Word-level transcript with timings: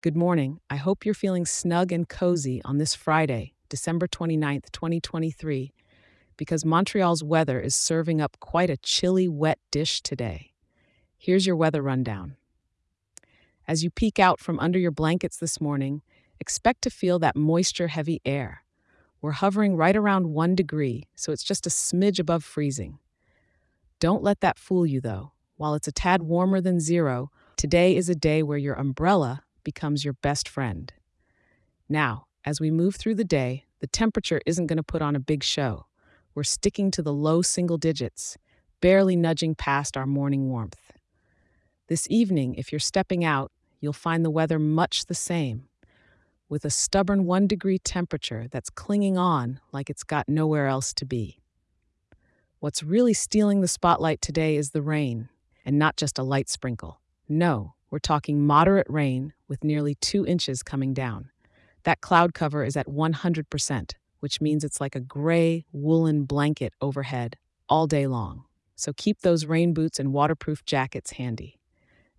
Good 0.00 0.16
morning. 0.16 0.60
I 0.70 0.76
hope 0.76 1.04
you're 1.04 1.12
feeling 1.12 1.44
snug 1.44 1.90
and 1.90 2.08
cozy 2.08 2.62
on 2.64 2.78
this 2.78 2.94
Friday, 2.94 3.54
December 3.68 4.06
29th, 4.06 4.70
2023, 4.70 5.72
because 6.36 6.64
Montreal's 6.64 7.24
weather 7.24 7.58
is 7.58 7.74
serving 7.74 8.20
up 8.20 8.36
quite 8.38 8.70
a 8.70 8.76
chilly, 8.76 9.26
wet 9.26 9.58
dish 9.72 10.00
today. 10.00 10.52
Here's 11.16 11.48
your 11.48 11.56
weather 11.56 11.82
rundown. 11.82 12.36
As 13.66 13.82
you 13.82 13.90
peek 13.90 14.20
out 14.20 14.38
from 14.38 14.60
under 14.60 14.78
your 14.78 14.92
blankets 14.92 15.38
this 15.38 15.60
morning, 15.60 16.02
expect 16.38 16.82
to 16.82 16.90
feel 16.90 17.18
that 17.18 17.34
moisture 17.34 17.88
heavy 17.88 18.20
air. 18.24 18.62
We're 19.20 19.32
hovering 19.32 19.74
right 19.74 19.96
around 19.96 20.32
one 20.32 20.54
degree, 20.54 21.08
so 21.16 21.32
it's 21.32 21.42
just 21.42 21.66
a 21.66 21.70
smidge 21.70 22.20
above 22.20 22.44
freezing. 22.44 23.00
Don't 23.98 24.22
let 24.22 24.42
that 24.42 24.60
fool 24.60 24.86
you, 24.86 25.00
though. 25.00 25.32
While 25.56 25.74
it's 25.74 25.88
a 25.88 25.92
tad 25.92 26.22
warmer 26.22 26.60
than 26.60 26.78
zero, 26.78 27.32
today 27.56 27.96
is 27.96 28.08
a 28.08 28.14
day 28.14 28.44
where 28.44 28.58
your 28.58 28.74
umbrella 28.74 29.42
becomes 29.68 30.02
your 30.02 30.14
best 30.14 30.48
friend. 30.48 30.94
Now, 31.90 32.24
as 32.42 32.58
we 32.58 32.70
move 32.70 32.96
through 32.96 33.16
the 33.16 33.32
day, 33.40 33.66
the 33.80 33.86
temperature 33.86 34.40
isn't 34.46 34.66
going 34.66 34.78
to 34.78 34.82
put 34.82 35.02
on 35.02 35.14
a 35.14 35.20
big 35.20 35.42
show. 35.42 35.84
We're 36.34 36.42
sticking 36.42 36.90
to 36.92 37.02
the 37.02 37.12
low 37.12 37.42
single 37.42 37.76
digits, 37.76 38.38
barely 38.80 39.14
nudging 39.14 39.54
past 39.54 39.94
our 39.94 40.06
morning 40.06 40.48
warmth. 40.48 40.80
This 41.88 42.06
evening, 42.08 42.54
if 42.54 42.72
you're 42.72 42.78
stepping 42.78 43.26
out, 43.26 43.52
you'll 43.78 43.92
find 43.92 44.24
the 44.24 44.30
weather 44.30 44.58
much 44.58 45.04
the 45.04 45.14
same, 45.14 45.68
with 46.48 46.64
a 46.64 46.70
stubborn 46.70 47.26
one 47.26 47.46
degree 47.46 47.78
temperature 47.78 48.46
that's 48.50 48.70
clinging 48.70 49.18
on 49.18 49.60
like 49.70 49.90
it's 49.90 50.02
got 50.02 50.30
nowhere 50.30 50.66
else 50.66 50.94
to 50.94 51.04
be. 51.04 51.42
What's 52.58 52.82
really 52.82 53.12
stealing 53.12 53.60
the 53.60 53.68
spotlight 53.68 54.22
today 54.22 54.56
is 54.56 54.70
the 54.70 54.80
rain, 54.80 55.28
and 55.62 55.78
not 55.78 55.98
just 55.98 56.18
a 56.18 56.22
light 56.22 56.48
sprinkle. 56.48 57.02
No, 57.28 57.74
we're 57.90 57.98
talking 57.98 58.46
moderate 58.46 58.86
rain 58.88 59.32
with 59.48 59.64
nearly 59.64 59.94
two 59.94 60.26
inches 60.26 60.62
coming 60.62 60.92
down. 60.92 61.30
That 61.84 62.00
cloud 62.00 62.34
cover 62.34 62.64
is 62.64 62.76
at 62.76 62.86
100%, 62.86 63.92
which 64.20 64.40
means 64.40 64.64
it's 64.64 64.80
like 64.80 64.94
a 64.94 65.00
gray 65.00 65.64
woolen 65.72 66.24
blanket 66.24 66.74
overhead 66.80 67.36
all 67.68 67.86
day 67.86 68.06
long. 68.06 68.44
So 68.76 68.92
keep 68.96 69.20
those 69.20 69.46
rain 69.46 69.72
boots 69.72 69.98
and 69.98 70.12
waterproof 70.12 70.64
jackets 70.64 71.12
handy. 71.12 71.58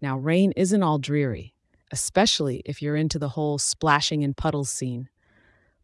Now, 0.01 0.17
rain 0.17 0.53
isn't 0.55 0.83
all 0.83 0.97
dreary, 0.97 1.53
especially 1.91 2.61
if 2.65 2.81
you're 2.81 2.95
into 2.95 3.19
the 3.19 3.29
whole 3.29 3.57
splashing 3.57 4.21
in 4.23 4.33
puddles 4.33 4.69
scene. 4.69 5.09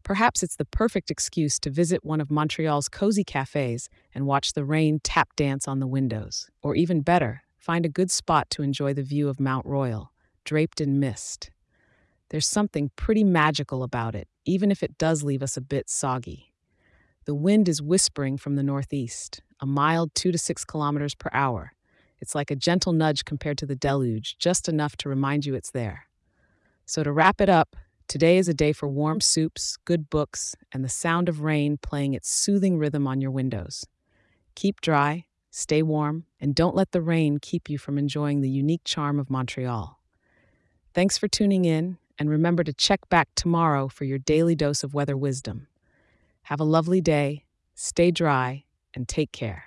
Perhaps 0.02 0.42
it's 0.42 0.56
the 0.56 0.64
perfect 0.64 1.10
excuse 1.10 1.58
to 1.58 1.70
visit 1.70 2.04
one 2.04 2.20
of 2.20 2.30
Montreal's 2.30 2.88
cozy 2.88 3.24
cafes 3.24 3.88
and 4.14 4.26
watch 4.26 4.52
the 4.52 4.64
rain 4.64 5.00
tap 5.02 5.34
dance 5.34 5.66
on 5.66 5.80
the 5.80 5.86
windows. 5.86 6.48
Or 6.62 6.76
even 6.76 7.00
better, 7.00 7.42
find 7.66 7.84
a 7.84 7.88
good 7.88 8.12
spot 8.12 8.48
to 8.48 8.62
enjoy 8.62 8.94
the 8.94 9.02
view 9.02 9.28
of 9.28 9.40
Mount 9.40 9.66
Royal, 9.66 10.12
draped 10.44 10.80
in 10.80 11.00
mist. 11.00 11.50
There's 12.30 12.46
something 12.46 12.92
pretty 12.94 13.24
magical 13.24 13.82
about 13.82 14.14
it, 14.14 14.28
even 14.44 14.70
if 14.70 14.84
it 14.84 14.96
does 14.98 15.24
leave 15.24 15.42
us 15.42 15.56
a 15.56 15.60
bit 15.60 15.90
soggy. 15.90 16.52
The 17.24 17.34
wind 17.34 17.68
is 17.68 17.82
whispering 17.82 18.36
from 18.36 18.54
the 18.54 18.62
northeast, 18.62 19.42
a 19.58 19.66
mild 19.66 20.14
2 20.14 20.30
to 20.30 20.38
6 20.38 20.64
kilometers 20.64 21.16
per 21.16 21.28
hour. 21.32 21.72
It's 22.20 22.36
like 22.36 22.52
a 22.52 22.56
gentle 22.56 22.92
nudge 22.92 23.24
compared 23.24 23.58
to 23.58 23.66
the 23.66 23.74
deluge, 23.74 24.36
just 24.38 24.68
enough 24.68 24.96
to 24.98 25.08
remind 25.08 25.44
you 25.44 25.56
it's 25.56 25.72
there. 25.72 26.06
So, 26.84 27.02
to 27.02 27.10
wrap 27.10 27.40
it 27.40 27.48
up, 27.48 27.74
today 28.06 28.38
is 28.38 28.48
a 28.48 28.54
day 28.54 28.72
for 28.72 28.86
warm 28.86 29.20
soups, 29.20 29.76
good 29.84 30.08
books, 30.08 30.54
and 30.70 30.84
the 30.84 30.88
sound 30.88 31.28
of 31.28 31.40
rain 31.40 31.78
playing 31.82 32.14
its 32.14 32.30
soothing 32.30 32.78
rhythm 32.78 33.08
on 33.08 33.20
your 33.20 33.32
windows. 33.32 33.84
Keep 34.54 34.80
dry, 34.80 35.24
Stay 35.58 35.80
warm, 35.80 36.26
and 36.38 36.54
don't 36.54 36.76
let 36.76 36.92
the 36.92 37.00
rain 37.00 37.38
keep 37.40 37.70
you 37.70 37.78
from 37.78 37.96
enjoying 37.96 38.42
the 38.42 38.50
unique 38.50 38.82
charm 38.84 39.18
of 39.18 39.30
Montreal. 39.30 39.98
Thanks 40.92 41.16
for 41.16 41.28
tuning 41.28 41.64
in, 41.64 41.96
and 42.18 42.28
remember 42.28 42.62
to 42.62 42.74
check 42.74 43.08
back 43.08 43.30
tomorrow 43.34 43.88
for 43.88 44.04
your 44.04 44.18
daily 44.18 44.54
dose 44.54 44.84
of 44.84 44.92
weather 44.92 45.16
wisdom. 45.16 45.66
Have 46.42 46.60
a 46.60 46.64
lovely 46.64 47.00
day, 47.00 47.46
stay 47.74 48.10
dry, 48.10 48.64
and 48.92 49.08
take 49.08 49.32
care. 49.32 49.65